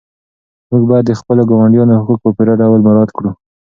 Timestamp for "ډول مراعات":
2.61-3.09